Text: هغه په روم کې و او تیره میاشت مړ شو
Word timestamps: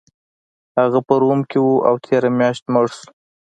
هغه 0.77 0.99
په 1.07 1.13
روم 1.21 1.39
کې 1.49 1.59
و 1.61 1.67
او 1.87 1.95
تیره 2.05 2.29
میاشت 2.39 2.63
مړ 2.73 2.85
شو 2.97 3.07